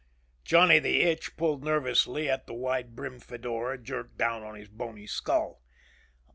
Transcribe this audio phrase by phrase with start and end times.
[0.43, 5.05] Johnny the Itch pulled nervously at the wide brimmed fedora jerked down on his bony
[5.05, 5.61] skull.